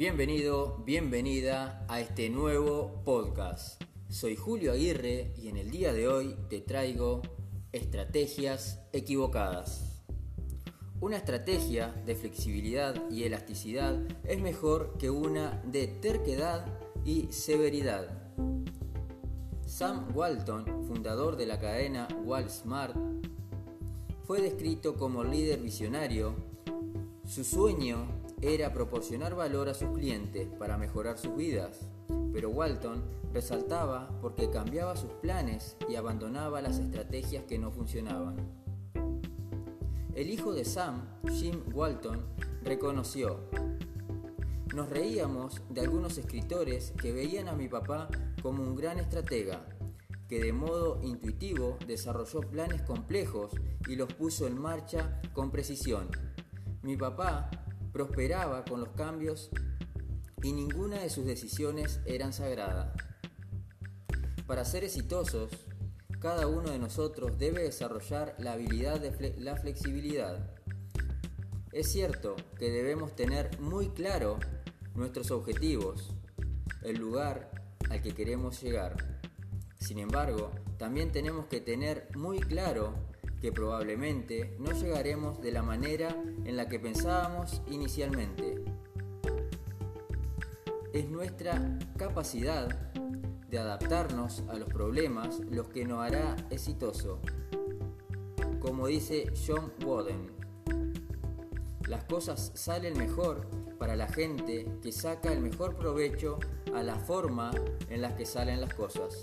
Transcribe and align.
Bienvenido, 0.00 0.82
bienvenida 0.86 1.84
a 1.86 2.00
este 2.00 2.30
nuevo 2.30 3.02
podcast. 3.04 3.82
Soy 4.08 4.34
Julio 4.34 4.72
Aguirre 4.72 5.34
y 5.36 5.48
en 5.48 5.58
el 5.58 5.70
día 5.70 5.92
de 5.92 6.08
hoy 6.08 6.36
te 6.48 6.62
traigo 6.62 7.20
estrategias 7.70 8.80
equivocadas. 8.94 10.02
Una 11.02 11.18
estrategia 11.18 11.88
de 12.06 12.14
flexibilidad 12.14 13.10
y 13.10 13.24
elasticidad 13.24 14.00
es 14.24 14.40
mejor 14.40 14.96
que 14.96 15.10
una 15.10 15.60
de 15.66 15.86
terquedad 15.86 16.64
y 17.04 17.30
severidad. 17.30 18.32
Sam 19.66 20.16
Walton, 20.16 20.86
fundador 20.86 21.36
de 21.36 21.44
la 21.44 21.60
cadena 21.60 22.08
Walmart, 22.24 22.96
fue 24.26 24.40
descrito 24.40 24.96
como 24.96 25.24
líder 25.24 25.60
visionario. 25.60 26.36
Su 27.26 27.44
sueño 27.44 28.19
era 28.42 28.72
proporcionar 28.72 29.34
valor 29.34 29.68
a 29.68 29.74
sus 29.74 29.90
clientes 29.90 30.48
para 30.58 30.78
mejorar 30.78 31.18
sus 31.18 31.36
vidas, 31.36 31.88
pero 32.32 32.50
Walton 32.50 33.02
resaltaba 33.32 34.08
porque 34.20 34.50
cambiaba 34.50 34.96
sus 34.96 35.10
planes 35.12 35.76
y 35.88 35.96
abandonaba 35.96 36.62
las 36.62 36.78
estrategias 36.78 37.44
que 37.44 37.58
no 37.58 37.70
funcionaban. 37.70 38.36
El 40.14 40.30
hijo 40.30 40.52
de 40.52 40.64
Sam, 40.64 41.06
Jim 41.30 41.62
Walton, 41.72 42.24
reconoció, 42.62 43.40
nos 44.74 44.88
reíamos 44.88 45.60
de 45.68 45.80
algunos 45.82 46.16
escritores 46.16 46.92
que 46.92 47.12
veían 47.12 47.48
a 47.48 47.54
mi 47.54 47.68
papá 47.68 48.08
como 48.42 48.62
un 48.62 48.74
gran 48.74 48.98
estratega, 48.98 49.66
que 50.28 50.40
de 50.40 50.52
modo 50.52 51.00
intuitivo 51.02 51.76
desarrolló 51.86 52.40
planes 52.40 52.82
complejos 52.82 53.52
y 53.88 53.96
los 53.96 54.12
puso 54.14 54.46
en 54.46 54.60
marcha 54.60 55.20
con 55.32 55.50
precisión. 55.50 56.08
Mi 56.82 56.96
papá 56.96 57.50
prosperaba 58.00 58.64
con 58.64 58.80
los 58.80 58.88
cambios 58.92 59.50
y 60.42 60.52
ninguna 60.52 61.00
de 61.00 61.10
sus 61.10 61.26
decisiones 61.26 62.00
eran 62.06 62.32
sagradas. 62.32 62.94
Para 64.46 64.64
ser 64.64 64.84
exitosos, 64.84 65.50
cada 66.18 66.46
uno 66.46 66.70
de 66.70 66.78
nosotros 66.78 67.36
debe 67.36 67.62
desarrollar 67.62 68.36
la 68.38 68.54
habilidad 68.54 69.00
de 69.00 69.34
la 69.38 69.54
flexibilidad. 69.56 70.50
Es 71.72 71.92
cierto 71.92 72.36
que 72.58 72.70
debemos 72.70 73.14
tener 73.14 73.60
muy 73.60 73.90
claro 73.90 74.38
nuestros 74.94 75.30
objetivos, 75.30 76.14
el 76.82 76.96
lugar 76.96 77.50
al 77.90 78.00
que 78.00 78.14
queremos 78.14 78.62
llegar. 78.62 79.20
Sin 79.78 79.98
embargo, 79.98 80.52
también 80.78 81.12
tenemos 81.12 81.48
que 81.48 81.60
tener 81.60 82.08
muy 82.16 82.40
claro 82.40 82.94
que 83.40 83.52
probablemente 83.52 84.54
no 84.58 84.72
llegaremos 84.72 85.40
de 85.40 85.52
la 85.52 85.62
manera 85.62 86.14
en 86.44 86.56
la 86.56 86.68
que 86.68 86.78
pensábamos 86.78 87.62
inicialmente. 87.70 88.62
Es 90.92 91.08
nuestra 91.08 91.78
capacidad 91.96 92.68
de 93.48 93.58
adaptarnos 93.58 94.44
a 94.48 94.54
los 94.54 94.68
problemas 94.68 95.40
los 95.50 95.68
que 95.68 95.84
nos 95.84 96.00
hará 96.00 96.36
exitoso. 96.50 97.20
Como 98.60 98.86
dice 98.86 99.32
John 99.46 99.72
Wooden, 99.84 100.30
las 101.88 102.04
cosas 102.04 102.52
salen 102.54 102.96
mejor 102.96 103.48
para 103.78 103.96
la 103.96 104.06
gente 104.06 104.66
que 104.82 104.92
saca 104.92 105.32
el 105.32 105.40
mejor 105.40 105.76
provecho 105.76 106.38
a 106.74 106.82
la 106.82 106.96
forma 106.96 107.50
en 107.88 108.02
la 108.02 108.14
que 108.14 108.26
salen 108.26 108.60
las 108.60 108.74
cosas. 108.74 109.22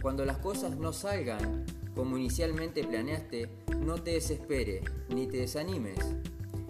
Cuando 0.00 0.24
las 0.24 0.38
cosas 0.38 0.76
no 0.76 0.92
salgan 0.92 1.66
como 2.00 2.16
inicialmente 2.16 2.82
planeaste, 2.82 3.50
no 3.84 4.02
te 4.02 4.12
desesperes 4.12 4.82
ni 5.10 5.26
te 5.26 5.36
desanimes. 5.36 5.98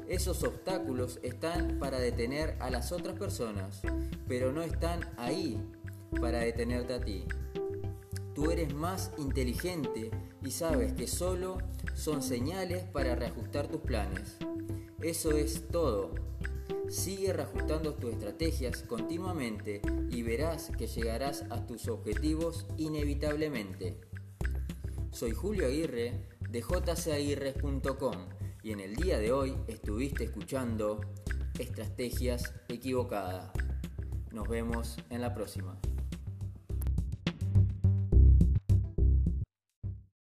Esos 0.08 0.42
obstáculos 0.42 1.20
están 1.22 1.78
para 1.78 2.00
detener 2.00 2.56
a 2.58 2.68
las 2.68 2.90
otras 2.90 3.16
personas, 3.16 3.80
pero 4.26 4.50
no 4.50 4.62
están 4.62 5.08
ahí 5.18 5.62
para 6.20 6.40
detenerte 6.40 6.94
a 6.94 7.00
ti. 7.00 7.26
Tú 8.34 8.50
eres 8.50 8.74
más 8.74 9.12
inteligente 9.18 10.10
y 10.44 10.50
sabes 10.50 10.94
que 10.94 11.06
solo 11.06 11.58
son 11.94 12.24
señales 12.24 12.82
para 12.82 13.14
reajustar 13.14 13.68
tus 13.68 13.82
planes. 13.82 14.36
Eso 15.00 15.30
es 15.30 15.68
todo. 15.68 16.10
Sigue 16.88 17.32
reajustando 17.32 17.94
tus 17.94 18.14
estrategias 18.14 18.82
continuamente 18.82 19.80
y 20.10 20.24
verás 20.24 20.72
que 20.76 20.88
llegarás 20.88 21.44
a 21.50 21.68
tus 21.68 21.86
objetivos 21.86 22.66
inevitablemente. 22.78 24.09
Soy 25.12 25.32
Julio 25.32 25.66
Aguirre 25.66 26.28
de 26.50 26.62
jcaguirre.com 26.62 28.28
y 28.62 28.70
en 28.72 28.80
el 28.80 28.94
día 28.94 29.18
de 29.18 29.32
hoy 29.32 29.56
estuviste 29.66 30.24
escuchando 30.24 31.00
Estrategias 31.58 32.54
Equivocadas. 32.68 33.50
Nos 34.32 34.48
vemos 34.48 34.96
en 35.10 35.20
la 35.20 35.34
próxima. 35.34 35.78